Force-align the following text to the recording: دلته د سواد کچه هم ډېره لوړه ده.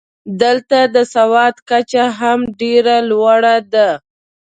دلته 0.41 0.79
د 0.95 0.97
سواد 1.13 1.55
کچه 1.69 2.05
هم 2.19 2.39
ډېره 2.59 2.95
لوړه 3.09 3.55
ده. 3.73 3.89